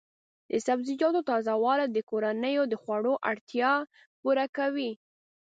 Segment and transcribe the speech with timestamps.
[0.51, 3.71] د سبزیجاتو تازه والي د کورنیو خوړو اړتیا
[4.21, 4.91] پوره کوي.